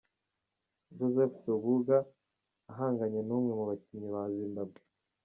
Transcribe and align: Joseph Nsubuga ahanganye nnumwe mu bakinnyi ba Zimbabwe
Joseph 0.97 1.35
Nsubuga 1.39 1.97
ahanganye 2.71 3.19
nnumwe 3.23 3.51
mu 3.57 3.63
bakinnyi 3.69 4.07
ba 4.13 4.23
Zimbabwe 4.35 4.79